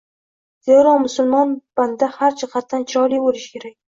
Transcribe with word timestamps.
Zero, 0.69 0.93
musulmon 1.03 1.51
banda 1.81 2.09
har 2.15 2.39
jihatdan 2.43 2.89
chiroyli 2.93 3.23
bo‘lishi 3.27 3.55
kerak. 3.59 3.79